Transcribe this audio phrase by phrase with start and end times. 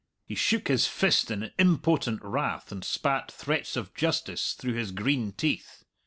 [0.25, 5.31] He shook his fist in impotent wrath, and spat threats of justice through his green
[5.31, 5.83] teeth.